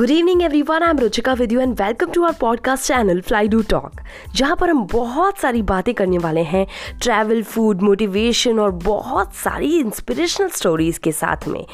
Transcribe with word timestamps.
Good 0.00 0.10
evening 0.10 0.42
everyone 0.62 0.82
I 0.82 0.90
am 0.90 0.98
Ruchika 0.98 1.32
with 1.32 1.52
you 1.52 1.60
and 1.60 1.72
welcome 1.80 2.10
to 2.10 2.22
our 2.24 2.32
podcast 2.40 2.86
channel 2.86 3.20
fly 3.20 3.48
do 3.48 3.60
talk 3.70 4.00
जहाँ 4.36 4.56
पर 4.56 4.70
हम 4.70 4.86
बहुत 4.92 5.38
सारी 5.38 5.60
बातें 5.62 5.92
करने 5.94 6.18
वाले 6.18 6.42
हैं 6.42 6.64
ट्रैवल 7.02 7.42
फ़ूड 7.42 7.82
मोटिवेशन 7.82 8.60
और 8.60 8.70
बहुत 8.84 9.34
सारी 9.34 9.68
इंस्पिरेशनल 9.78 10.48
स्टोरीज 10.48 10.98
के 10.98 11.12
साथ 11.12 11.46
में। 11.48 11.64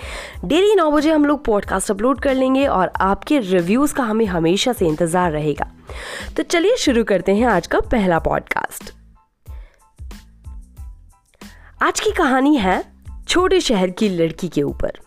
डेली 0.45 0.75
नौ 0.75 0.91
बजे 0.91 1.13
हम 1.13 1.25
लोग 1.25 1.45
पॉडकास्ट 1.45 1.91
अपलोड 1.91 2.21
कर 2.21 2.35
लेंगे 2.35 2.67
और 2.67 2.93
आपके 3.01 3.39
रिव्यूज़ 3.41 3.95
का 3.95 4.03
हमें 4.03 4.27
हमेशा 4.27 4.73
से 4.73 4.87
इंतज़ार 4.87 5.33
रहेगा। 5.33 5.71
तो 6.37 6.43
चलिए 6.43 6.77
शुरू 6.79 7.05
करते 7.05 7.35
हैं 7.35 7.47
आज 7.47 7.67
का 7.67 7.81
पहला 7.93 8.19
पॉडकास्ट 8.19 8.93
आज 11.83 12.01
की 12.01 12.11
कहानी 12.13 12.57
है, 12.57 12.83
छोटे 13.29 13.61
शहर 13.61 13.91
की 13.91 14.09
लड़की 14.09 14.49
के 14.49 14.63
ऊपर। 14.63 15.01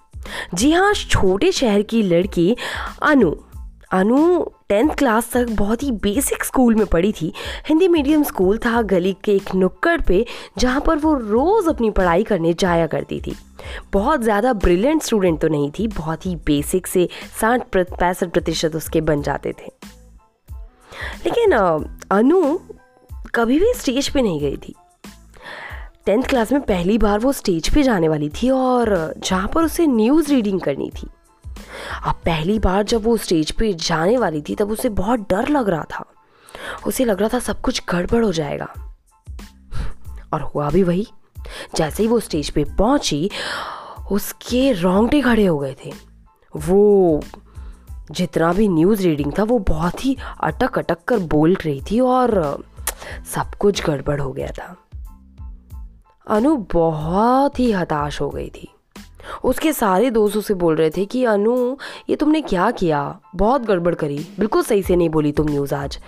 जी 0.54 0.72
हाँ 0.72 0.94
छोटे 0.94 1.52
शहर 1.52 1.82
की 1.82 2.02
लड़की 2.04 2.56
अनु। 3.04 3.36
अनु 3.92 4.44
टेंथ 4.70 4.90
क्लास 4.90 5.32
तक 5.34 5.50
बहुत 5.50 5.84
ही 5.84 5.92
बेसिक 5.94 6.44
स्कूल 6.44 6.76
में 6.76 6.86
पढ़ी 6.86 7.12
थी। 7.12 7.32
हिंदी 7.68 7.88
मीडियम 7.88 8.24
स्कूल 8.24 8.58
था, 8.58 8.82
गली 8.82 9.16
के 9.24 9.36
एक 9.36 9.54
नुक्कड़ 9.56 10.00
पे, 10.02 10.26
जहाँ 10.58 10.82
पर 10.82 10.98
वो 10.98 11.14
रोज़ 11.14 11.70
अपनी 11.70 11.90
पढ़ाई 11.90 12.24
करने 12.24 12.54
जाया 12.54 12.88
करती 12.88 13.20
थी। 13.22 13.36
बहुत 13.94 14.22
ज़्यादा 14.22 14.54
ब्रिलियंट 14.56 15.04
स्टूडेंट 15.04 15.40
तो 15.42 15.48
नहीं 15.48 15.72
थी, 15.72 15.88
बहुत 15.88 16.26
ही 16.26 16.36
बेसिक 16.46 16.88
से 16.88 17.08
साठ 17.40 17.68
पैंसठ 17.76 18.30
प्रतिशत 18.30 18.76
उसके 18.76 19.02
बन 19.02 19.22
जाते 19.22 19.54
थे। 19.54 19.72
लेकिन 21.26 21.52
अनु 22.12 22.58
कभी 23.36 23.60
भी 23.60 23.74
स्टेज 23.74 24.10
पे 24.10 24.22
नहीं 24.22 24.40
गई 24.40 24.58
थी। 24.58 24.76
टेंथ 26.10 26.24
क्लास 26.24 26.52
में 26.52 26.62
पहली 26.62 26.98
बार 26.98 27.20
वो 27.20 27.34
स्टेज 27.34 27.74
पे 27.74 27.84
जाने 27.84 28.08
वाली 28.08 28.30
थी 28.30 28.50
और 28.50 29.14
जहाँ 29.18 29.48
पर 29.48 29.64
उसे 29.64 29.88
न्यूज़ 29.88 30.30
रीडिंग 30.30 30.62
करनी 30.62 30.90
थी। 30.90 31.08
अब 32.06 32.16
पहली 32.16 32.60
बार 32.60 32.84
जब 32.84 33.04
वो 33.04 33.18
स्टेज 33.18 33.52
पे 33.52 33.74
जाने 33.74 34.18
वाली 34.18 34.42
थी, 34.42 34.56
तब 34.56 34.72
उसे 34.72 34.90
बहुत 34.90 35.20
डर 35.20 35.48
लग 35.48 35.70
रहा 35.70 35.84
था। 35.84 36.06
उसे 36.88 37.06
लग 37.06 37.20
रहा 37.20 37.30
था 37.34 37.40
सब 37.40 37.62
कुछ 37.62 37.82
गड़बड़ 37.90 38.26
हो 38.26 38.32
जाएगा। 38.32 38.96
और 40.34 40.42
हुआ 40.42 40.70
भी 40.70 40.84
वही। 40.84 41.08
जैसे 41.76 42.04
ही 42.04 42.10
वो 42.10 42.20
स्टेज 42.20 42.50
पे 42.50 42.64
पहुँची, 42.64 43.30
उसके 44.12 44.72
रोंगटे 44.72 45.22
खड़े 45.22 45.46
हो 45.46 45.60
गए 45.60 45.76
थे। 45.86 45.94
वो 46.56 47.24
जितना 48.12 48.54
भी 48.54 48.68
न्यूज़ 48.68 49.04
रीडिंग 49.04 49.34
था, 49.40 49.44
वो 49.44 49.60
बहुत 49.60 50.06
ही 50.06 50.18
अटक 50.42 50.80
अटक 50.80 50.98
कर 51.08 51.18
बोल 51.18 51.54
रही 51.54 51.82
थी 51.92 52.00
और 52.00 52.60
सब 53.36 53.56
कुछ 53.60 53.86
गड़बड़ 53.86 54.22
हो 54.22 54.32
गया 54.32 54.48
था। 54.48 54.78
अनु 56.30 56.58
बहुत 56.74 57.60
ही 57.60 57.72
हताश 57.72 58.22
हो 58.22 58.30
गई 58.30 58.50
थी। 58.50 58.68
उसके 59.44 59.74
सारे 59.74 60.12
दोस्त 60.12 60.38
उसे 60.38 60.54
बोल 60.54 60.76
रहे 60.76 60.90
थे 60.90 61.06
कि, 61.06 61.26
अनु, 61.26 61.76
ये 62.10 62.16
तुमने 62.16 62.42
क्या 62.42 62.72
किया? 62.72 63.20
बहुत 63.36 63.62
गड़बड़ 63.62 63.96
करी। 63.96 64.18
बिल्कुल 64.18 64.64
सही 64.64 64.84
से 64.84 64.96
नहीं 64.96 65.10
बोली 65.10 65.32
तुम 65.32 65.50
न्यूज़ 65.50 65.76
आज। 65.76 66.00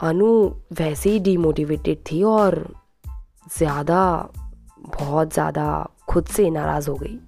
अनु 0.00 0.48
वैसे 0.72 1.10
ही 1.10 1.18
डीमोटिवेटेड 1.18 1.98
थी 2.12 2.22
और 2.22 2.74
ज़्यादा, 3.58 4.28
बहुत 4.78 5.32
ज़्यादा 5.32 5.88
खुद 6.08 6.26
से 6.26 6.50
नाराज़ 6.50 6.90
हो 6.90 6.94
गई। 6.94 7.20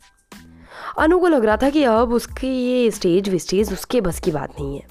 अनु 0.99 1.19
को 1.19 1.29
लग 1.29 1.45
रहा 1.45 1.57
था 1.57 1.71
कि 1.71 1.85
अब 1.85 2.13
उसकी 2.13 2.49
ये 2.49 2.91
स्टेज 2.91 3.29
विस्टेज 3.29 3.73
उसके 3.73 4.01
बस 4.01 4.21
की 4.21 4.31
बात 4.31 4.51
नहीं 4.61 4.77
है। 4.77 4.87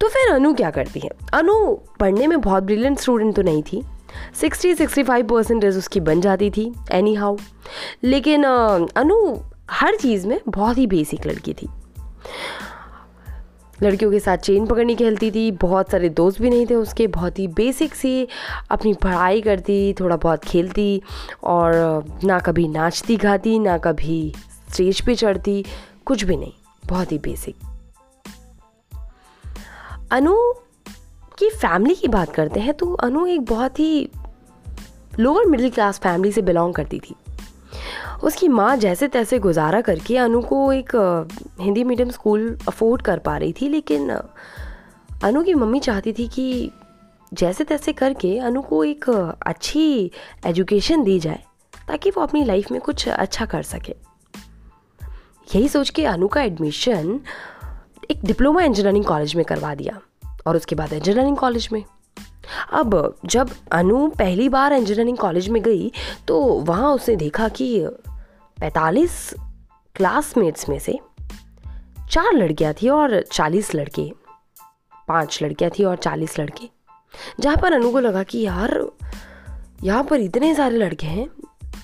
तो 0.00 0.08
फिर 0.08 0.34
अनु 0.34 0.54
क्या 0.54 0.70
करती 0.70 1.00
है? 1.00 1.10
अनु 1.32 1.74
पढ़ने 2.00 2.26
में 2.26 2.40
बहुत 2.40 2.62
ब्रिलियंट 2.62 2.98
स्टूडेंट 2.98 3.36
तो 3.36 3.42
नहीं 3.42 3.62
थी। 3.62 3.84
सिक्सटी 4.40 4.74
सिक्सटी 4.74 5.02
फाइव 5.02 5.26
परसेंटेज 5.26 5.76
उसकी 5.76 6.00
बन 6.00 6.20
जाती 6.20 6.50
थी 6.50 6.72
एनी 6.92 7.14
हाउ 7.14 7.36
लेकिन 8.04 8.44
अनु, 8.44 9.36
हर 9.70 9.96
चीज़ 9.96 10.26
में 10.28 10.40
बहुत 10.48 10.78
ही 10.78 10.86
बेसिक 10.86 11.26
लड़की 11.26 11.54
थी। 11.54 11.68
लड़कियों 13.82 14.10
के 14.10 14.18
साथ 14.20 14.36
चेन 14.36 14.66
पकड़नी 14.66 14.94
खेलती 14.96 15.30
थी, 15.30 15.50
बहुत 15.50 15.90
सारे 15.90 16.08
दोस्त 16.08 16.40
भी 16.42 16.50
नहीं 16.50 16.66
थे 16.66 16.74
उसके, 16.74 17.06
बहुत 17.06 17.38
ही 17.38 17.46
बेसिक 17.48 17.94
सी, 17.94 18.28
अपनी 18.70 18.92
पढ़ाई 18.94 19.40
करती, 19.40 19.94
थोड़ा 20.00 20.16
बहुत 20.16 20.44
खेलती, 20.44 21.02
और 21.44 22.04
ना 22.24 22.38
कभी 22.38 22.68
नाचती, 22.68 23.16
गाती, 23.16 23.58
ना 23.58 23.78
कभी 23.78 24.34
स्टेज 24.72 25.00
पे 25.00 25.14
चढ़ती, 25.14 25.64
कुछ 26.06 26.24
भी 26.24 26.36
नहीं, 26.36 26.52
बहुत 26.86 27.12
ही 27.12 27.18
बेसिक 27.18 27.56
अनु 30.12 30.36
की 31.42 31.50
फैमिली 31.50 31.94
की 31.94 32.08
बात 32.08 32.32
करते 32.32 32.60
हैं 32.60 32.74
तो 32.74 32.92
अनु 32.94 33.26
एक 33.26 33.44
बहुत 33.44 33.78
ही 33.80 34.08
लोअर 35.20 35.46
मिडिल 35.46 35.70
क्लास 35.70 35.98
फैमिली 35.98 36.32
से 36.32 36.42
बिलोंग 36.42 36.74
करती 36.74 37.00
थी। 37.00 37.14
उसकी 38.22 38.48
माँ 38.48 38.76
जैसे 38.76 39.08
तैसे 39.08 39.38
गुजारा 39.38 39.80
करके 39.80 40.16
अनु 40.16 40.40
को 40.42 40.72
एक 40.72 40.90
हिंदी 41.60 41.84
मीडियम 41.84 42.10
स्कूल 42.10 42.58
अफोर्ड 42.68 43.02
कर 43.02 43.18
पा 43.18 43.36
रही 43.36 43.52
थी, 43.52 43.68
लेकिन 43.68 44.10
अनु 44.10 45.42
की 45.42 45.54
मम्मी 45.54 45.80
चाहती 45.80 46.12
थी 46.12 46.28
कि 46.28 46.70
जैसे 47.32 47.64
तैसे 47.64 47.92
करके 47.92 48.38
अनु 48.38 48.62
को 48.62 48.84
एक 48.84 49.08
अच्छी 49.46 50.10
एजुकेशन 50.46 51.02
दी 51.04 51.18
जाए, 51.18 51.42
ताकि 51.88 52.10
वो 52.10 52.22
अपनी 52.22 52.44
लाइफ 52.44 52.70
में 52.70 52.80
कुछ 52.80 53.08
अच्छा 53.08 53.46
कर 53.46 53.62
सके। 53.62 53.94
यही 55.54 55.68
सोच 55.68 55.90
के 55.90 56.04
अनु 56.06 56.28
का 56.28 56.42
एडमिशन 56.42 57.20
एक 58.10 58.24
डिप्लोमा 58.24 58.62
इंजीनियरिंग 58.62 59.04
कॉलेज 59.04 59.34
में 59.36 59.44
करवा 59.44 59.74
दिया। 59.74 60.00
और 60.46 60.56
उसके 60.56 60.74
बाद 60.74 60.92
इंजीनियरिंग 60.92 61.36
कॉलेज 61.36 61.68
में। 61.72 61.84
अब 62.72 63.14
जब 63.24 63.50
अनु 63.72 64.06
पहली 64.08 64.48
बार 64.48 64.72
इंजीनियरिंग 64.72 65.18
कॉलेज 65.18 65.48
में 65.48 65.62
गई 65.62 65.92
तो 66.28 66.40
वहाँ 66.40 66.92
उसने 66.94 67.16
देखा 67.16 67.48
कि 67.48 67.68
45 68.58 69.34
क्लासमेट्स 69.96 70.68
में 70.68 70.78
से 70.78 70.98
चार 72.10 72.32
लड़कियाँ 72.34 72.72
थी 72.72 72.88
और 72.88 73.20
40 73.22 73.74
लड़के, 73.74 74.10
पाँच 75.08 75.38
लड़कियाँ 75.42 75.70
थी 75.78 75.84
और 75.84 75.96
40 75.96 76.38
लड़के। 76.38 76.68
जहाँ 77.40 77.56
पर 77.56 77.72
अनु 77.72 77.90
को 77.92 78.00
लगा 78.00 78.22
कि 78.22 78.38
यार, 78.38 78.78
यहाँ 79.84 80.04
पर 80.04 80.20
इतने 80.20 80.54
सारे 80.54 80.76
लड़के 80.76 81.06
हैं, 81.06 81.28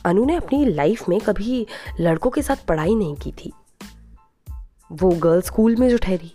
अनु 0.05 0.25
ने 0.25 0.37
अपनी 0.37 0.65
लाइफ 0.65 1.09
में 1.09 1.21
कभी 1.21 1.67
लड़कों 2.01 2.31
के 2.31 2.43
साथ 2.43 2.65
पढ़ाई 2.69 2.95
नहीं 2.95 3.15
की 3.15 3.33
थी। 3.35 3.53
वो 4.91 5.11
गर्ल्स 5.11 5.47
स्कूल 5.47 5.77
में 5.77 5.89
जो 5.89 5.99
ठहरी। 5.99 6.33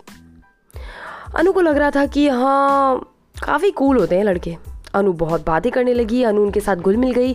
अनु 1.36 1.52
को 1.52 1.60
लग 1.60 1.76
रहा 1.76 1.90
था 1.90 2.06
कि 2.06 2.28
हाँ 2.28 2.98
काफ़ी 3.44 3.70
कूल 3.70 3.98
होते 3.98 4.16
हैं 4.16 4.24
लड़के। 4.24 4.56
अनु 4.94 5.12
बहुत 5.12 5.46
बातें 5.46 5.72
करने 5.72 5.94
लगी, 5.94 6.22
अनु 6.22 6.42
उनके 6.42 6.60
साथ 6.60 6.76
घुल 6.76 6.96
मिल 6.96 7.12
गई। 7.12 7.34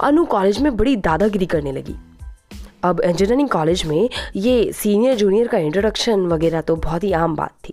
अनु 0.00 0.24
कॉलेज 0.24 0.58
में 0.58 0.76
बड़ी 0.76 0.96
दादागिरी 0.96 1.46
करने 1.46 1.72
लगी। 1.72 1.94
अब 2.84 3.00
इंजीनियरिंग 3.00 3.48
कॉलेज 3.48 3.84
में 3.86 4.10
ये 4.36 4.72
सीनियर 4.72 5.14
जूनियर 5.14 5.48
का 5.48 5.58
इंट्रोडक्शन 5.58 6.20
वगैरह 6.20 6.60
तो 6.60 6.76
बहुत 6.76 7.04
ही 7.04 7.12
आम 7.12 7.36
बात 7.36 7.52
थी। 7.64 7.72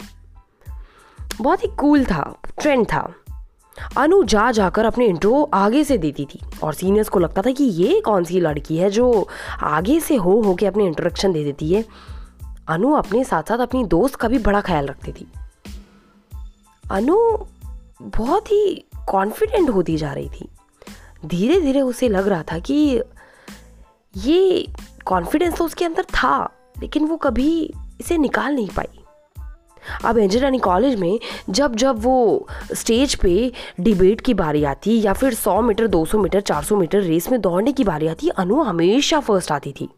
बहुत 1.41 1.63
ही 1.63 1.67
कूल 1.67 2.05
था 2.05 2.39
ट्रेंड 2.61 2.85
था। 2.85 3.13
अनु 3.97 4.23
जा 4.23 4.51
जाकर 4.51 4.85
अपने 4.85 5.05
इंट्रो 5.05 5.49
आगे 5.53 5.83
से 5.83 5.97
देती 5.97 6.25
थी 6.25 6.39
और 6.63 6.73
सीनियर्स 6.73 7.09
को 7.09 7.19
लगता 7.19 7.41
था 7.41 7.51
कि 7.51 7.63
ये 7.63 8.01
कौन 8.01 8.23
सी 8.23 8.39
लड़की 8.39 8.77
है 8.77 8.89
जो 8.89 9.27
आगे 9.61 9.99
से 9.99 10.15
हो 10.15 10.41
हो 10.41 10.55
के 10.55 10.65
अपने 10.65 10.85
इंट्रोडक्शन 10.85 11.31
दे 11.31 11.43
देती 11.43 11.73
है। 11.73 11.85
अनु 12.67 12.93
अपने 12.93 13.23
साथ 13.23 13.43
साथ 13.43 13.57
अपनी 13.57 13.83
दोस्त 13.83 14.15
का 14.15 14.27
भी 14.27 14.37
बड़ा 14.37 14.61
ख्याल 14.61 14.85
रखती 14.85 15.11
थी। 15.11 15.27
अनु 16.91 17.17
बहुत 18.17 18.51
ही 18.51 18.85
कॉन्फिडेंट 19.09 19.69
होती 19.69 19.97
जा 19.97 20.13
रही 20.13 20.29
थी। 20.29 20.47
धीरे 21.25 21.59
धीरे 21.61 21.81
उसे 21.81 22.09
लग 22.09 22.27
रहा 22.27 22.43
था 22.43 22.59
कि 22.59 23.01
ये 24.15 24.67
कॉन्फिडेंस 25.05 25.57
तो 25.57 25.65
उसके 25.65 25.85
अंदर 25.85 26.03
था, 26.03 26.49
लेकिन 26.81 27.05
वो 27.05 27.17
कभी 27.17 27.73
इसे 27.99 28.17
निकाल 28.17 28.53
नहीं 28.53 28.67
पाई। 28.67 28.99
अब 30.05 30.17
इंजीनियरिंग 30.17 30.61
कॉलेज 30.61 30.99
में 30.99 31.19
जब 31.49 31.75
जब 31.75 32.01
वो 32.03 32.47
स्टेज 32.73 33.15
पे 33.15 33.51
डिबेट 33.79 34.21
की 34.21 34.33
बारी 34.33 34.63
आती 34.63 34.99
या 35.01 35.13
फिर 35.13 35.33
100 35.33 35.61
मीटर 35.61 35.87
200 35.87 36.19
मीटर 36.19 36.41
400 36.41 36.77
मीटर 36.77 37.01
रेस 37.01 37.29
में 37.31 37.39
दौड़ने 37.41 37.71
की 37.71 37.83
बारी 37.83 38.07
आती, 38.07 38.29
अनु 38.29 38.61
हमेशा 38.61 39.19
फ़र्स्ट 39.19 39.51
आती 39.51 39.71
थी। 39.71 39.89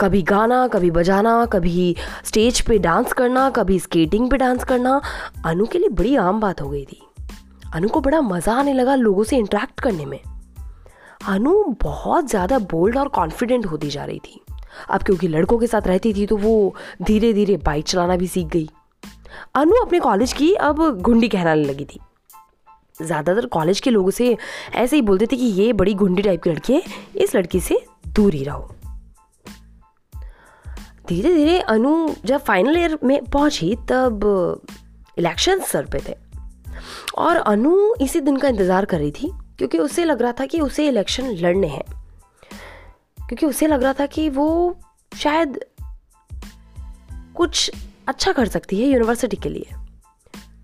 कभी 0.00 0.22
गाना, 0.22 0.66
कभी 0.68 0.90
बजाना, 0.90 1.44
कभी 1.46 1.94
स्टेज 2.24 2.60
पे 2.60 2.78
डांस 2.78 3.12
करना, 3.12 3.48
कभी 3.50 3.78
स्केटिंग 3.78 4.30
पे 4.30 4.36
डांस 4.36 4.64
करना। 4.64 5.00
अनु 5.46 5.66
के 5.66 5.78
लिए 5.78 5.88
बड़ी 5.90 6.14
आम 6.16 6.40
बात 6.40 6.60
हो 6.60 6.68
गई 6.68 6.84
थी। 6.84 7.00
अनु 7.74 7.88
को 7.88 8.00
बड़ा 8.00 8.20
मज़ा 8.20 8.54
आने 8.54 8.72
लगा 8.72 8.94
लोगों 8.94 9.24
से 9.24 9.36
इंटरेक्ट 9.36 9.80
करने 9.80 10.04
में। 10.04 10.20
अनु 11.28 11.52
बहुत 11.82 12.28
ज़्यादा 12.30 12.58
बोल्ड 12.70 12.96
और 12.98 13.08
कॉन्फिडेंट 13.10 13.66
होती 13.66 13.90
जा 13.90 14.04
रही 14.04 14.18
थी। 14.18 14.40
अब 14.90 15.02
क्योंकि 15.02 15.28
लड़कों 15.28 15.58
के 15.58 15.66
साथ 15.66 15.86
रहती 15.86 16.12
थी 16.14 16.26
तो 16.26 16.36
वो 16.36 16.74
धीरे 17.02 17.32
धीरे 17.32 17.56
बाइक 17.56 17.84
चलाना 17.84 18.16
भी 18.16 18.26
सीख 18.26 18.46
गई। 18.46 18.68
अनु 19.54 19.76
अपने 19.76 19.98
कॉलेज 20.00 20.32
की 20.32 20.52
अब 20.54 20.88
घुंडी 20.92 21.28
कहलाने 21.28 21.64
लगी 21.64 21.84
थी। 21.84 22.00
ज़्यादातर 23.00 23.46
कॉलेज 23.46 23.80
के 23.80 23.90
लोगों 23.90 24.10
से 24.10 24.36
ऐसे 24.74 24.96
ही 24.96 25.02
बोलते 25.02 25.26
थे 25.26 25.36
कि 25.36 25.44
ये 25.44 25.72
बड़ी 25.72 25.94
घुंडी 25.94 26.22
टाइप 26.22 26.42
की 26.42 26.50
लड़की 26.50 26.72
है, 26.72 26.82
इस 27.16 27.34
लड़की 27.36 27.60
से 27.60 27.78
दूर 28.06 28.34
ही 28.34 28.42
रहो। 28.44 28.70
धीरे 31.08 31.34
धीरे 31.34 31.58
अनु 31.60 32.14
जब 32.24 32.40
फाइनल 32.40 32.76
ईयर 32.76 32.98
में 33.04 33.24
पहुँची, 33.24 33.76
तब 33.76 34.20
इलेक्शन 35.18 35.60
सर 35.60 35.86
पे 35.86 35.98
थे। 36.08 36.14
और 37.18 37.36
अनु 37.36 37.94
इसी 37.94 38.20
दिन 38.20 38.36
का 38.36 38.48
इंतज़ार 38.48 38.84
कर 38.84 38.98
रही 38.98 39.10
थी, 39.10 39.30
क्योंकि 39.58 39.78
उसे 39.78 40.04
लग 40.04 40.22
रहा 40.22 40.32
था 40.32 40.46
कि 40.46 40.60
उसे 40.60 40.88
इलेक्शन 40.88 41.30
लड़ने 41.30 41.66
हैं। 41.66 41.84
क्योंकि 43.28 43.46
उसे 43.46 43.66
लग 43.66 43.82
रहा 43.82 43.92
था 43.92 44.06
कि 44.06 44.28
वो 44.28 44.78
शायद 45.16 45.64
कुछ 47.34 47.70
अच्छा 48.08 48.32
कर 48.32 48.48
सकती 48.48 48.80
है 48.80 48.88
यूनिवर्सिटी 48.88 49.36
के 49.36 49.48
लिए। 49.48 49.66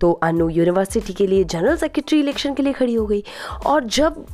तो 0.01 0.11
अनु 0.11 0.49
यूनिवर्सिटी 0.49 1.13
के 1.13 1.27
लिए 1.27 1.43
जनरल 1.43 1.77
सेक्रेटरी 1.77 2.19
इलेक्शन 2.19 2.53
के 2.53 2.63
लिए 2.63 2.73
खड़ी 2.73 2.93
हो 2.93 3.05
गई। 3.05 3.23
और 3.65 3.83
जब 3.83 4.25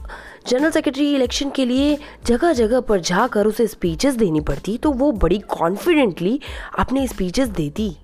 जनरल 0.48 0.72
सेक्रेटरी 0.72 1.14
इलेक्शन 1.16 1.50
के 1.50 1.66
लिए 1.66 1.98
जगह 2.25 2.54
जगह 2.54 2.80
पर 2.80 3.00
जाकर 3.00 3.48
उसे 3.48 3.68
स्पीचेस 3.68 4.16
देनी 4.16 4.42
पड़ती 4.42 4.78
तो 4.78 4.92
वो 4.92 5.12
बड़ी 5.12 5.40
कॉन्फिडेंटली 5.40 6.40
अपने 6.80 7.08
स्पीचेस 7.08 7.48
देती। 7.50 7.96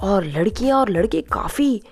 और 0.00 0.24
लड़कियाँ 0.24 0.80
और 0.80 0.88
लड़के 0.88 1.20
काफ़ी 1.22 1.82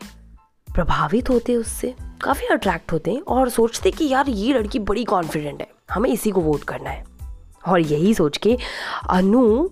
प्रभावित 0.75 1.31
होते 1.31 1.57
उससे, 1.57 1.95
काफ़ी 2.23 2.47
अट्रैक्ट 2.47 2.93
होते 2.93 3.11
हैं 3.11 3.21
और 3.21 3.49
सोचते 3.49 3.91
कि 3.91 4.09
यार 4.09 4.29
ये 4.29 4.53
लड़की 4.53 4.79
बड़ी 4.79 5.05
कॉन्फिडेंट 5.05 5.61
है, 5.61 5.69
हमें 5.91 6.11
इसी 6.11 6.31
को 6.31 6.41
वोट 6.41 6.65
करना 6.65 6.91
है। 6.91 7.05
और 7.69 7.81
यही 7.81 8.15
सोच 8.15 8.37
के 8.37 8.57
अनु 9.11 9.69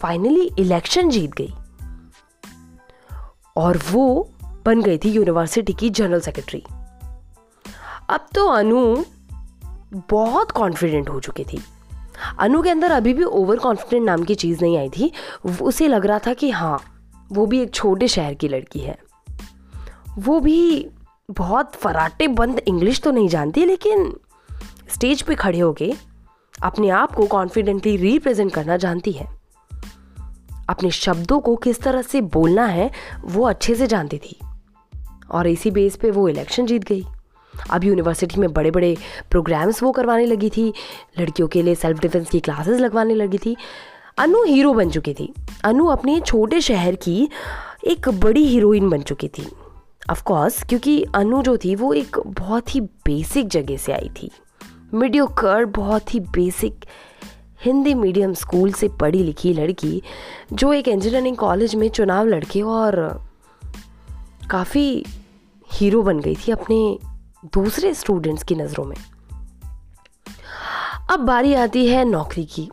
फाइनली 0.00 0.50
इलेक्शन 0.58 1.10
जीत 1.10 1.32
गई। 1.32 1.54
और 3.56 3.78
वो 3.92 4.30
बन 4.66 4.82
गई 4.82 4.98
थी 4.98 5.10
यूनिवर्सिटी 5.10 5.72
की 5.72 5.90
जनरल 5.90 6.20
सेक्रेटरी 6.20 6.62
अब 8.10 8.26
तो 8.34 8.46
अनु 8.46 9.04
बहुत 10.10 10.50
कॉन्फिडेंट 10.50 11.08
हो 11.08 11.20
चुकी 11.20 11.44
थी। 11.44 11.60
अनु 12.38 12.62
के 12.62 12.70
अंदर 12.70 12.90
अभी 12.90 13.14
भी 13.14 13.24
ओवर 13.24 13.56
कॉन्फिडेंट 13.56 14.06
नाम 14.06 14.24
की 14.24 14.34
चीज़ 14.34 14.60
नहीं 14.62 14.78
आई 14.78 14.88
थी। 14.88 15.12
उसे 15.62 15.88
लग 15.88 16.06
रहा 16.06 16.18
था 16.18 16.34
कि 16.34 16.50
हाँ 16.50 16.78
वो 17.32 17.46
भी 17.46 17.60
एक 17.60 17.74
छोटे 17.74 18.08
शहर 18.08 18.34
की 18.34 18.48
लड़की 18.48 18.80
है। 18.80 18.98
वो 20.18 20.40
भी 20.40 20.88
बहुत 21.30 21.74
फराटे 21.74 22.28
बंद 22.28 22.58
इंग्लिश 22.58 23.00
तो 23.00 23.10
नहीं 23.10 23.28
जानती, 23.28 23.64
लेकिन 23.64 24.16
स्टेज 24.94 25.22
पे 25.22 25.34
खड़े 25.34 25.58
होके 25.58 25.92
अपने 26.62 26.88
आप 26.88 27.12
को 27.12 27.26
कॉन्फिडेंटली 27.26 27.96
रिप्रेजेंट 27.96 28.52
करना 28.52 28.76
जानती 28.76 29.12
है। 29.12 29.43
अपने 30.68 30.90
शब्दों 30.90 31.40
को 31.40 31.56
किस 31.56 31.80
तरह 31.80 32.02
से 32.02 32.20
बोलना 32.20 32.66
है, 32.66 32.90
वो 33.24 33.42
अच्छे 33.42 33.74
से 33.74 33.86
जानती 33.86 34.18
थी। 34.18 34.38
और 35.30 35.46
इसी 35.46 35.70
बेस 35.70 35.96
पे 35.96 36.10
वो 36.10 36.28
इलेक्शन 36.28 36.66
जीत 36.66 36.84
गई। 36.84 37.04
अब 37.70 37.84
यूनिवर्सिटी 37.84 38.40
में 38.40 38.52
बड़े 38.52 38.70
बड़े 38.70 38.96
प्रोग्राम्स 39.30 39.82
वो 39.82 39.92
करवाने 39.92 40.26
लगी 40.26 40.50
थी। 40.50 40.72
लड़कियों 41.20 41.48
के 41.48 41.62
लिए 41.62 41.74
सेल्फ 41.74 41.98
डिफेंस 41.98 42.30
की 42.30 42.40
क्लासेस 42.40 42.80
लगवाने 42.80 43.14
लगी 43.14 43.38
थी। 43.38 43.56
अनु 44.18 44.44
हीरो 44.44 44.74
बन 44.74 44.90
चुकी 44.90 45.14
थी। 45.14 45.34
अनु 45.64 45.86
अपने 45.86 46.20
छोटे 46.20 46.60
शहर 46.60 46.94
की 46.94 47.28
एक 47.86 48.08
बड़ी 48.08 48.46
हीरोइन 48.46 48.88
बन 48.88 49.02
चुकी 49.02 49.28
थी। 49.28 49.48
ऑफ़ 50.10 50.22
कोर्स 50.22 50.62
क्योंकि 50.62 51.06
अनु 51.14 51.42
जो 51.42 51.56
थी, 51.56 51.74
वो 51.74 51.92
एक 51.92 52.16
बहुत 52.26 52.74
ही 52.74 52.80
बेसिक 52.80 53.48
जगह 53.48 53.76
से 53.76 53.92
आई 53.92 54.10
थी। 54.22 54.30
मीडियो 54.94 55.26
कर 55.26 55.64
बहुत 55.64 56.14
ही 56.14 56.20
बेसिक 56.20 56.84
हिंदी 57.64 57.94
मीडियम 57.94 58.34
स्कूल 58.34 58.72
से 58.72 58.88
पढ़ी 58.88 59.18
लिखी 59.18 59.52
लड़की, 59.52 60.02
जो 60.52 60.72
एक 60.72 60.88
इंजीनियरिंग 60.88 61.36
कॉलेज 61.36 61.74
में 61.74 61.88
चुनाव 61.88 62.26
लड़के 62.26 62.62
और 62.62 63.22
काफ़ी 64.50 65.04
हीरो 65.72 66.02
बन 66.02 66.20
गई 66.20 66.34
थी 66.34 66.52
अपने 66.52 66.98
दूसरे 67.54 67.94
स्टूडेंट्स 67.94 68.42
की 68.42 68.54
नज़रों 68.54 68.84
में। 68.84 68.96
अब 71.10 71.20
बारी 71.20 71.54
आती 71.54 71.86
है 71.86 72.04
नौकरी 72.04 72.44
की। 72.44 72.70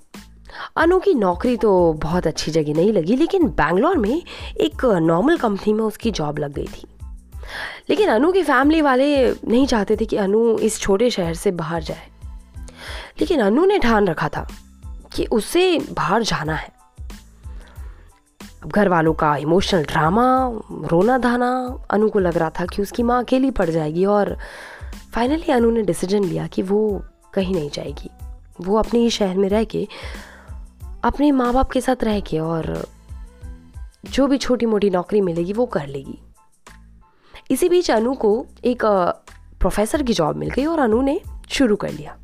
अनु 0.75 0.99
की 0.99 1.13
नौकरी 1.13 1.57
तो 1.57 1.93
बहुत 1.93 2.27
अच्छी 2.27 2.51
जगह 2.51 2.73
नहीं 2.73 2.93
लगी, 2.93 3.15
लेकिन 3.15 3.47
बैंगलोर 3.47 3.97
में 3.97 4.23
एक 4.57 4.85
नॉर्मल 4.85 5.37
कंपनी 5.37 5.73
में 5.73 5.83
उसकी 5.83 6.11
जॉब 6.11 6.39
लग 6.39 6.53
गई 6.53 6.67
थी। 6.67 6.87
लेकिन 7.89 8.09
अनु 8.09 8.31
की 8.31 8.43
फैमिली 8.43 8.81
वाले 8.81 9.31
नहीं 9.31 9.67
चाहते 9.67 9.97
थे 10.01 10.05
कि 10.05 10.15
अनु 10.15 10.57
इस 10.57 10.79
छोटे 10.79 11.09
शहर 11.09 11.33
से 11.33 11.51
बाहर 11.51 11.83
जाए। 11.83 12.07
लेकिन 13.19 13.39
अनु 13.39 13.65
ने 13.65 13.79
ठान 13.79 14.07
रखा 14.07 14.29
था। 14.29 14.47
कि 15.13 15.25
उसे 15.25 15.79
बाहर 15.79 16.23
जाना 16.23 16.55
है। 16.55 16.71
घर 18.67 18.89
वालों 18.89 19.13
का 19.13 19.35
इमोशनल 19.35 19.83
ड्रामा 19.83 20.25
रोना 20.71 21.17
धाना 21.17 21.79
अनु 21.89 22.09
को 22.09 22.19
लग 22.19 22.37
रहा 22.37 22.49
था 22.49 22.65
कि 22.65 22.81
उसकी 22.81 23.03
माँ 23.03 23.23
अकेली 23.23 23.51
पड़ 23.51 23.69
जाएगी 23.69 24.05
और 24.05 24.37
फाइनली 25.13 25.51
अनु 25.51 25.71
ने 25.71 25.81
डिसीज़न 25.81 26.23
लिया 26.23 26.47
कि 26.47 26.61
वो 26.61 27.03
कहीं 27.33 27.55
नहीं 27.55 27.69
जाएगी। 27.69 28.09
वो 28.61 28.77
अपने 28.77 28.99
ही 28.99 29.09
शहर 29.09 29.37
में 29.37 29.49
रह 29.49 29.63
के 29.63 29.87
अपने 31.03 31.31
माँ 31.31 31.53
बाप 31.53 31.71
के 31.71 31.81
साथ 31.81 32.03
रह 32.03 32.19
के 32.19 32.39
और 32.39 32.87
जो 34.05 34.27
भी 34.27 34.37
छोटी 34.37 34.65
मोटी 34.65 34.89
नौकरी 34.89 35.21
मिलेगी 35.21 35.53
वो 35.53 35.65
कर 35.65 35.87
लेगी। 35.87 36.19
इसी 37.51 37.69
बीच 37.69 37.91
अनु 37.91 38.13
को 38.13 38.45
एक 38.65 38.85
प्रोफेसर 39.59 40.03
की 40.03 40.13
जॉब 40.13 40.35
मिल 40.35 40.49
गई 40.49 40.65
और 40.65 40.79
अनु 40.79 41.01
ने 41.01 41.21
शुरू 41.49 41.75
कर 41.75 41.89
लिया। 41.89 42.17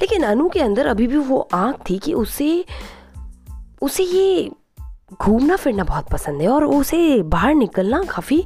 लेकिन 0.00 0.22
अनु 0.22 0.48
के 0.48 0.60
अंदर 0.60 0.86
अभी 0.86 1.06
भी 1.06 1.16
वो 1.16 1.48
आँख 1.54 1.76
थी 1.90 1.98
कि 1.98 2.12
उसे 2.14 2.64
उसे 3.82 4.02
ये 4.02 4.50
घूमना 5.22 5.56
फिरना 5.56 5.84
बहुत 5.84 6.08
पसंद 6.08 6.42
है 6.42 6.48
और 6.48 6.64
उसे 6.64 7.22
बाहर 7.22 7.54
निकलना 7.54 8.02
काफ़ी 8.02 8.44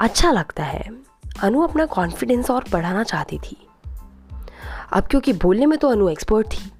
अच्छा 0.00 0.30
लगता 0.30 0.64
है। 0.64 0.90
अनु 1.42 1.60
अपना 1.60 1.86
कॉन्फिडेंस 1.86 2.50
और 2.50 2.64
बढ़ाना 2.72 3.02
चाहती 3.02 3.38
थी। 3.38 3.56
अब 4.92 5.06
क्योंकि 5.06 5.32
बोलने 5.32 5.66
में 5.66 5.78
तो 5.78 5.88
अनु 5.88 6.08
एक्सपर्ट 6.08 6.46
थी 6.46 6.72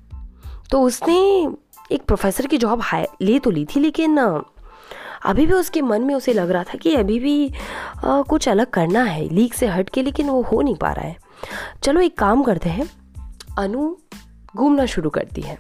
तो 0.70 0.82
उसने 0.82 1.48
एक 1.92 2.02
प्रोफेसर 2.02 2.46
की 2.46 2.58
जॉब 2.58 2.82
ले 3.22 3.38
तो 3.38 3.50
ली 3.50 3.64
थी 3.64 3.80
लेकिन 3.80 4.18
अभी 5.24 5.46
भी 5.46 5.52
उसके 5.52 5.82
मन 5.82 6.02
में 6.02 6.14
उसे 6.14 6.32
लग 6.32 6.50
रहा 6.50 6.62
था 6.62 6.78
कि 6.78 6.94
अभी 6.94 7.18
भी 7.18 7.54
आ, 8.04 8.22
कुछ 8.22 8.48
अलग 8.48 8.66
करना 8.66 9.02
है 9.02 9.28
लीक 9.28 9.54
से 9.54 9.66
हट 9.66 9.88
के 9.88 10.02
लेकिन 10.02 10.30
वो 10.30 10.42
हो 10.42 10.60
नहीं 10.62 10.74
पा 10.74 10.92
रहा 10.92 11.06
है। 11.06 11.16
चलो 11.82 12.00
एक 12.00 12.18
काम 12.18 12.42
करते 12.42 12.68
हैं 12.68 13.03
अनु 13.58 13.96
घूमना 14.56 14.86
शुरू 14.86 15.10
करती 15.10 15.40
है। 15.40 15.58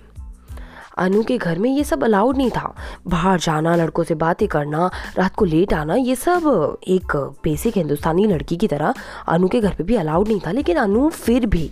अनु 0.98 1.22
के 1.22 1.38
घर 1.38 1.58
में 1.58 1.70
ये 1.70 1.84
सब 1.84 2.04
अलाउड 2.04 2.36
नहीं 2.36 2.50
था। 2.50 2.74
बाहर 3.06 3.40
जाना, 3.40 3.76
लड़कों 3.76 4.04
से 4.04 4.14
बातें 4.14 4.48
करना, 4.48 4.90
रात 5.18 5.34
को 5.34 5.44
लेट 5.44 5.72
आना, 5.72 5.94
ये 5.94 6.16
सब 6.16 6.78
एक 6.88 7.16
बेसिक 7.44 7.76
हिंदुस्तानी 7.76 8.26
लड़की 8.26 8.56
की 8.56 8.68
तरह 8.68 8.94
अनु 9.28 9.48
के 9.48 9.60
घर 9.60 9.74
पे 9.74 9.84
भी 9.84 9.96
अलाउड 9.96 10.28
नहीं 10.28 10.40
था, 10.46 10.50
लेकिन 10.50 10.76
अनु 10.76 11.08
फिर 11.08 11.46
भी 11.46 11.70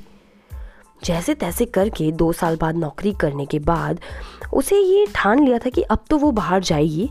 जैसे 1.05 1.35
तैसे 1.35 1.65
करके 1.65 2.13
दो 2.13 2.33
साल 2.33 2.57
बाद 2.57 2.77
नौकरी 2.77 3.13
करने 3.13 3.47
के 3.47 3.59
बाद 3.59 4.01
उसे 4.53 4.79
ये 4.79 5.07
ठान 5.15 5.45
लिया 5.45 5.59
था 5.59 5.71
कि 5.71 5.83
अब 5.83 6.05
तो 6.11 6.19
वो 6.19 6.31
बाहर 6.31 6.63
जाएगी, 6.63 7.11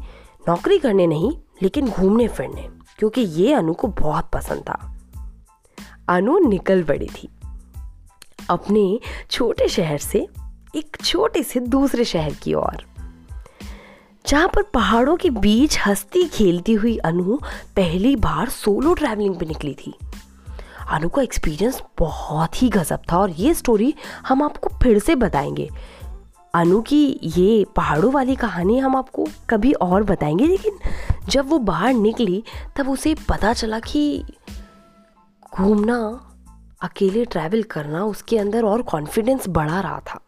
नौकरी 0.50 0.78
करने 0.80 1.08
नहीं, 1.08 1.32
लेकिन 1.64 1.88
घूमने 1.88 2.28
फिरने, 2.28 2.70
क्योंकि 3.00 3.22
ये 3.22 3.54
अनु 3.54 3.74
को 3.74 3.88
बहुत 3.88 4.30
पसंद 4.34 4.60
था। 4.60 4.98
अनु 6.10 6.40
निकल 6.40 6.84
पड़ी 6.84 7.08
थी। 7.08 7.30
अपने 8.52 9.00
छोटे 9.30 9.68
शहर 9.68 9.98
से 9.98 10.28
एक 10.76 10.98
छोटे 11.06 11.44
से 11.44 11.60
दूसरे 11.60 12.06
शहर 12.06 12.34
की 12.34 12.54
ओर। 12.54 12.86
जहाँ 14.28 14.48
पर 14.48 14.64
पहाड़ों 14.64 15.16
के 15.18 15.30
बीच 15.30 15.80
हंसती 15.80 16.24
खेलती 16.24 16.74
हुई 16.74 16.98
अनु 16.98 17.38
पहली 17.76 18.16
बार 18.16 18.50
सोलो 18.50 18.94
ट्रैवलिंग 18.94 19.36
पे 19.36 19.46
निकली 19.46 19.74
थी। 19.74 19.94
अनु 20.92 21.10
का 21.10 21.22
एक्सपीरियंस 21.22 21.82
बहुत 22.00 22.62
ही 22.62 22.70
गजब 22.70 23.00
था 23.12 23.18
और 23.18 23.30
ये 23.30 23.54
स्टोरी 23.54 23.94
हम 24.28 24.44
आपको 24.44 24.70
फिर 24.84 25.00
से 25.00 25.16
बताएँगे। 25.16 25.70
अनु 26.54 26.82
की 26.82 27.20
ये 27.24 27.66
पहाड़ों 27.76 28.12
वाली 28.12 28.36
कहानी 28.36 28.78
हम 28.78 28.96
आपको 28.96 29.28
कभी 29.50 29.74
और 29.74 30.04
बताएँगे, 30.04 30.48
लेकिन 30.48 30.80
जब 31.30 31.50
वो 31.50 31.60
बाहर 31.60 31.94
निकली 31.94 32.44
तब 32.76 32.90
उसे 32.90 33.16
पता 33.30 33.54
चला 33.54 33.80
कि 33.80 34.24
घूमना 35.54 36.28
अकेले 36.82 37.26
ट्रैवल 37.26 37.64
करना 37.64 38.04
उसके 38.06 38.38
अंदर 38.38 38.66
और 38.66 38.82
कॉन्फिडेंस 38.82 39.48
बढ़ा 39.50 39.80
रहा 39.80 40.00
था। 40.00 40.20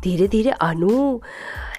धीरे 0.00 0.28
धीरे 0.28 0.50
अनु 0.50 1.18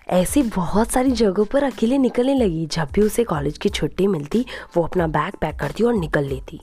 ऐसी 0.09 0.43
बहुत 0.43 0.91
सारी 0.91 1.11
जगहों 1.11 1.45
पर 1.45 1.63
अकेले 1.63 1.97
निकलने 1.97 2.33
लगी। 2.35 2.65
जब 2.65 2.87
भी 2.93 3.01
उसे 3.01 3.23
कॉलेज 3.23 3.57
की 3.57 3.69
छुट्टी 3.69 4.07
मिलती, 4.07 4.45
वो 4.77 4.83
अपना 4.83 5.07
बैग 5.07 5.35
पैक 5.41 5.59
करती 5.59 5.83
और 5.83 5.93
निकल 5.93 6.23
लेती। 6.23 6.59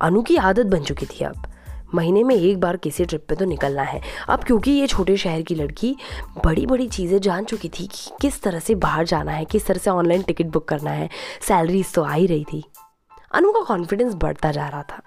अनु 0.00 0.22
की 0.22 0.36
आदत 0.36 0.66
बन 0.66 0.82
चुकी 0.82 1.06
थी 1.06 1.24
अब। 1.24 1.52
महीने 1.94 2.22
में 2.22 2.34
एक 2.36 2.60
बार 2.60 2.76
किसी 2.76 3.04
ट्रिप 3.04 3.24
पे 3.28 3.34
तो 3.34 3.44
निकलना 3.44 3.82
है। 3.82 4.00
अब 4.28 4.44
क्योंकि 4.44 4.70
ये 4.70 4.86
छोटे 4.86 5.16
शहर 5.16 5.42
की 5.42 5.54
लड़की 5.54 5.96
बड़ी 6.44 6.66
बड़ी 6.66 6.88
चीज़ें 6.88 7.20
जान 7.20 7.44
चुकी 7.44 7.68
थी 7.68 7.86
कि 7.86 8.10
किस 8.20 8.42
तरह 8.42 8.58
से 8.58 8.74
बाहर 8.74 9.06
जाना 9.06 9.32
है, 9.32 9.44
किस 9.44 9.66
तरह 9.66 9.78
से 9.78 9.90
ऑनलाइन 9.90 10.22
टिकट 10.22 10.46
बुक 10.46 10.68
करना 10.68 10.90
है। 10.90 11.08
सैलरीज 11.48 11.92
तो 11.94 12.02
आ 12.02 12.12
ही 12.12 12.26
रही 12.26 12.44
थी। 12.44 12.64
अनु 13.34 13.52
का 13.52 13.60
कॉन्फिडेंस 13.60 14.14
बढ़ता 14.14 14.52
जा 14.52 14.68
रहा 14.68 14.82
था। 14.82 15.00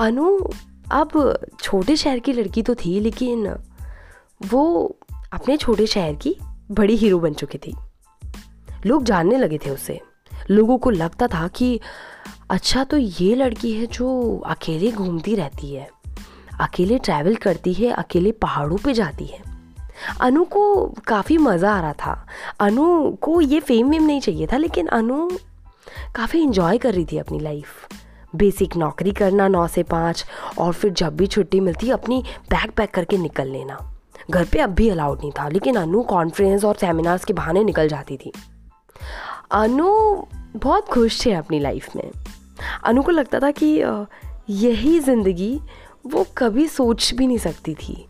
अनु, 0.00 0.38
अब 0.92 1.38
छोटे 1.60 1.96
शहर 1.96 2.18
की 2.18 2.32
लड़की 2.32 2.62
तो 2.62 2.74
थी, 2.74 3.00
लेकिन 3.00 3.56
वो 4.46 4.96
अपने 5.32 5.56
छोटे 5.56 5.86
शहर 5.86 6.14
की 6.14 6.36
बड़ी 6.70 6.96
हीरो 6.96 7.18
बन 7.18 7.32
चुकी 7.32 7.58
थी। 7.58 7.74
लोग 8.86 9.04
जानने 9.04 9.38
लगे 9.38 9.58
थे 9.58 9.70
उसे। 9.70 10.00
लोगों 10.50 10.78
को 10.78 10.90
लगता 10.90 11.26
था 11.26 11.48
कि 11.48 11.80
अच्छा 12.50 12.84
तो 12.84 12.96
ये 12.96 13.34
लड़की 13.34 13.72
है 13.72 13.86
जो 13.86 14.38
अकेले 14.46 14.92
घूमती 14.92 15.34
रहती 15.34 15.74
है, 15.74 15.88
अकेले 16.60 16.98
ट्रैवल 16.98 17.36
करती 17.36 17.72
है, 17.72 17.90
अकेले 17.90 18.32
पहाड़ों 18.32 18.76
पे 18.76 18.92
जाती 18.92 19.24
है। 19.24 19.42
अनु 20.20 20.44
को 20.44 20.86
काफ़ी 21.06 21.38
मज़ा 21.38 21.72
आ 21.74 21.80
रहा 21.80 21.92
था। 21.92 22.26
अनु 22.60 23.12
को 23.12 23.40
ये 23.40 23.60
फेम 23.60 23.90
वेम 23.90 24.02
नहीं 24.02 24.20
चाहिए 24.20 24.46
था, 24.46 24.56
लेकिन 24.56 24.86
अनु 24.86 25.30
काफ़ी 26.14 26.42
इन्जॉय 26.42 26.78
कर 26.78 26.94
रही 26.94 27.04
थी 27.04 27.18
अपनी 27.18 27.40
लाइफ 27.40 27.88
बेसिक 28.34 28.76
नौकरी 28.76 29.12
करना 29.12 29.48
नौ 29.48 29.66
से 29.66 29.82
पाँच, 29.82 30.24
और 30.58 30.72
फिर 30.72 30.92
जब 30.92 31.16
भी 31.16 31.26
छुट्टी 31.26 31.60
मिलती, 31.60 31.90
अपनी 31.90 32.22
बैग 32.50 32.70
पैक 32.70 32.90
करके 32.90 33.18
निकल 33.18 33.48
लेना। 33.48 33.78
घर 34.30 34.44
पे 34.44 34.58
अब 34.58 34.70
भी 34.70 34.88
अलाउड 34.88 35.18
नहीं 35.18 35.32
था, 35.32 35.48
लेकिन 35.48 35.76
अनु 35.76 36.02
कॉन्फ्रेंस 36.02 36.64
और 36.64 36.76
सेमिनार्स 36.76 37.24
के 37.24 37.32
बहाने 37.32 37.64
निकल 37.64 37.88
जाती 37.88 38.16
थी। 38.16 38.32
अनु 39.50 39.88
बहुत 40.56 40.88
खुश 40.88 41.24
थे 41.26 41.32
अपनी 41.32 41.58
लाइफ 41.60 41.96
में। 41.96 42.10
अनु 42.84 43.02
को 43.02 43.10
लगता 43.10 43.40
था 43.40 43.50
कि 43.50 43.66
यही 44.50 44.98
ज़िंदगी 45.00 45.58
वो 46.06 46.26
कभी 46.38 46.66
सोच 46.68 47.12
भी 47.14 47.26
नहीं 47.26 47.38
सकती 47.38 47.74
थी। 47.74 48.04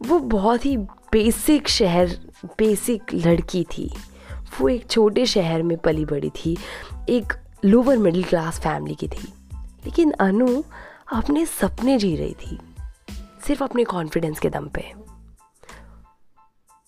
वो 0.00 0.18
बहुत 0.18 0.66
ही 0.66 0.76
बेसिक 1.12 1.68
शहर 1.68 2.16
बेसिक 2.58 3.14
लड़की 3.14 3.64
थी। 3.72 3.90
वो 4.60 4.68
एक 4.68 4.86
छोटे 4.90 5.26
शहर 5.26 5.62
में 5.62 5.76
पली 5.78 6.04
बड़ी 6.04 6.30
थी, 6.30 6.56
एक 7.08 7.32
लोअर 7.64 7.98
मिडिल 7.98 8.24
क्लास 8.24 8.60
फैमिली 8.60 8.94
की 8.94 9.08
थी। 9.08 9.32
लेकिन 9.84 10.10
अनु 10.20 10.62
अपने 11.12 11.44
सपने 11.46 11.98
जी 11.98 12.14
रही 12.16 12.34
थी, 12.34 12.58
सिर्फ़ 13.46 13.64
अपने 13.64 13.84
कॉन्फिडेंस 13.84 14.38
के 14.40 14.50
दम 14.50 14.68
पे। 14.68 14.92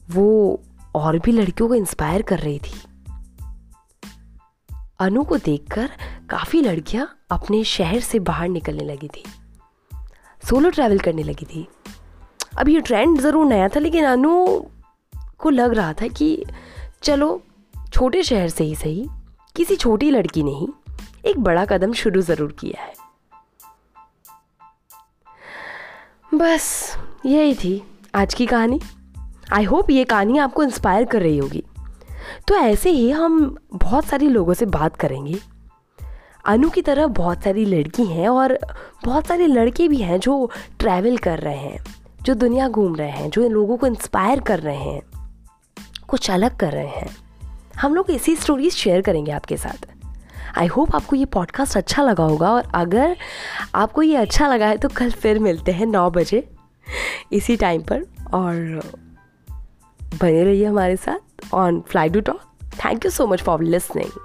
वो 0.01 0.61
और 0.95 1.19
भी 1.19 1.33
लड़कियों 1.33 1.69
को 1.69 1.75
इंस्पायर 1.75 2.23
कर 2.23 2.39
रही 2.39 2.59
थी। 2.59 2.81
अनु 5.01 5.25
को 5.25 5.37
देखकर 5.37 5.91
काफ़ी 6.31 6.61
लड़कियाँ 6.63 7.07
अपने 7.31 7.63
शहर 7.65 8.01
से 8.01 8.19
बाहर 8.19 8.49
निकलने 8.49 8.85
लगी 8.85 9.09
थी 9.09 9.25
सोलो 10.43 10.71
ट्रैवल 10.71 10.99
करने 10.99 11.23
लगी 11.23 11.45
थी। 11.45 11.67
अब 12.59 12.69
ये 12.69 12.81
ट्रेंड 12.81 13.21
ज़रूर 13.21 13.47
नया 13.47 13.69
था, 13.69 13.81
लेकिन 13.81 14.05
अनु 14.05 14.63
को 15.39 15.51
लग 15.51 15.75
रहा 15.75 15.93
था 15.93 16.09
कि 16.09 16.45
चलो, 17.03 17.43
छोटे 17.93 18.23
शहर 18.23 18.49
से 18.49 18.65
ही 18.65 18.75
सही, 18.77 19.07
किसी 19.57 19.77
छोटी 19.77 20.11
लड़की 20.11 20.43
ने 20.43 20.51
ही 20.51 20.69
एक 21.25 21.39
बड़ा 21.39 21.65
कदम 21.65 21.93
शुरू 21.93 22.21
ज़रूर 22.21 22.53
किया 22.53 22.83
है। 22.83 22.95
बस, 26.35 26.97
यही 27.27 27.55
थी 27.55 27.83
आज 28.15 28.35
की 28.35 28.47
कहानी। 28.47 28.81
आई 29.53 29.65
होप 29.65 29.91
ये 29.91 30.05
कहानी 30.05 30.39
आपको 30.39 30.63
इंस्पायर 30.63 31.05
कर 31.05 31.23
रही 31.23 31.39
होगी। 31.39 31.63
तो 32.49 32.57
ऐसे 32.57 32.91
ही 32.91 33.11
हम 33.11 33.57
बहुत 33.75 34.05
सारे 34.05 34.29
लोगों 34.29 34.55
से 34.55 34.67
बात 34.67 34.97
करेंगे। 34.97 35.39
अनु 36.45 36.71
की 36.71 36.83
तरह 36.83 37.07
बहुत 37.07 37.43
सारी 37.43 37.65
लड़की 37.65 38.05
हैं 38.05 38.29
और 38.29 38.59
बहुत 39.05 39.27
सारे 39.27 39.47
लड़के 39.47 39.89
भी 39.89 39.97
हैं 39.97 40.21
जो 40.21 40.51
ट्रैवल 40.79 41.19
कर 41.19 41.39
रहे 41.39 41.57
हैं, 41.57 41.85
जो 42.23 42.35
दुनिया 42.35 42.69
घूम 42.69 42.97
रहे 42.97 43.11
हैं, 43.11 43.31
जो 43.31 43.43
इन 43.43 43.53
लोगों 43.53 43.77
को 43.77 43.87
इंस्पायर 43.87 44.41
कर 44.41 44.61
रहे 44.61 44.77
हैं, 44.77 45.03
कुछ 46.09 46.31
अलग 46.31 46.57
कर 46.57 46.73
रहे 46.73 46.87
हैं। 46.87 47.17
हम 47.77 47.95
लोग 47.95 48.11
ऐसी 48.11 48.37
स्टोरीज 48.37 48.75
शेयर 48.75 49.03
करेंगे 49.03 49.33
आपके 49.33 49.57
साथ। 49.57 49.92
आई 50.59 50.67
होप 50.67 50.95
आपको 50.97 51.17
ये 51.17 51.25
पॉडकास्ट 51.25 51.77
अच्छा 51.77 52.03
लगा 52.03 52.25
होगा 52.25 52.51
और 52.53 52.71
अगर 52.75 53.17
आपको 53.75 54.03
ये 54.03 54.17
अच्छा 54.17 54.49
लगा 54.49 54.67
है 54.67 54.77
तो 54.77 54.89
कल 54.89 55.11
फिर 55.11 55.39
मिलते 55.39 55.73
हैं 55.73 55.87
नौ 55.87 56.09
बजे 56.11 56.49
इसी 57.33 57.57
टाइम 57.57 57.83
पर 57.83 58.05
और 58.35 58.81
बने 60.01 60.45
रहिए 60.45 60.65
हमारे 60.65 60.97
साथ 60.97 61.55
on 61.55 61.81
fly 61.89 62.09
do 62.09 62.21
talk 62.21 62.41
thank 62.85 63.05
you 63.05 63.11
so 63.11 63.27
much 63.27 63.43
for 63.43 63.63
listening 63.63 64.21